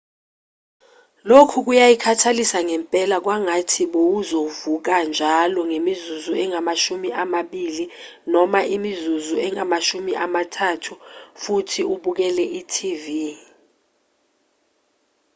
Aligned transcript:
lokhu 1.29 1.57
kuyakhathalisa 1.67 2.59
ngempela 2.67 3.17
kwangathi 3.25 3.83
bowuzovuka 3.93 4.95
njalo 5.09 5.61
ngemizuzu 5.69 6.31
engamashumi 6.43 7.09
amabili 7.23 7.85
noma 8.33 8.59
imizuzu 8.75 9.35
engamashumi 9.45 10.11
amathathu 10.25 10.93
futhi 11.41 11.81
ubukele 11.93 12.43
i-tv 12.59 13.05